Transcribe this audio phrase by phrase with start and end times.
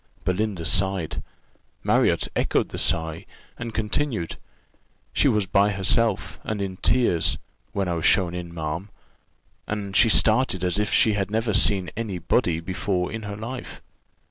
[0.23, 1.21] Belinda sighed
[1.83, 3.27] Marriott echoed the sigh,
[3.59, 4.37] and continued
[5.13, 7.37] "She was by herself, and in tears,
[7.71, 8.89] when I was shown in, ma'am,
[9.67, 13.79] and she started as if she had never seen any body before in her life.